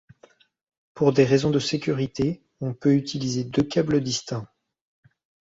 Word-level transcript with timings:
Pour 0.95 1.13
des 1.13 1.25
raisons 1.25 1.51
de 1.51 1.59
sécurité, 1.59 2.41
on 2.59 2.73
peut 2.73 2.95
utiliser 2.95 3.43
deux 3.43 3.61
câbles 3.61 4.01
distincts. 4.01 4.47